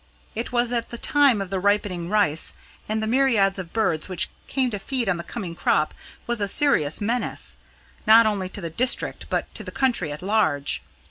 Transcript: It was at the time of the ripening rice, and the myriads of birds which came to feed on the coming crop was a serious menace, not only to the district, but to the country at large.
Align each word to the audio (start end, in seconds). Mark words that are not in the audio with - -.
It 0.33 0.51
was 0.51 0.73
at 0.73 0.89
the 0.89 0.97
time 0.97 1.41
of 1.41 1.51
the 1.51 1.59
ripening 1.59 2.09
rice, 2.09 2.53
and 2.89 3.03
the 3.03 3.05
myriads 3.05 3.59
of 3.59 3.71
birds 3.71 4.09
which 4.09 4.29
came 4.47 4.71
to 4.71 4.79
feed 4.79 5.07
on 5.07 5.17
the 5.17 5.23
coming 5.23 5.53
crop 5.53 5.93
was 6.25 6.41
a 6.41 6.47
serious 6.47 6.99
menace, 6.99 7.55
not 8.07 8.25
only 8.25 8.49
to 8.49 8.61
the 8.61 8.71
district, 8.71 9.27
but 9.29 9.53
to 9.53 9.63
the 9.63 9.69
country 9.69 10.11
at 10.11 10.23
large. 10.23 10.81